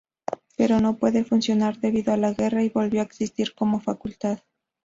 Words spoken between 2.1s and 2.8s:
a la guerra y